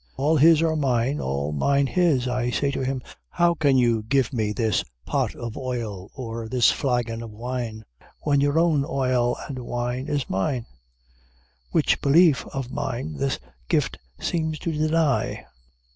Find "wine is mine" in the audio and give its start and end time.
9.59-10.65